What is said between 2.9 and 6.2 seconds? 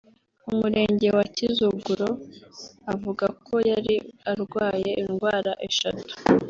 avuga ko yari arwaye indwara eshatu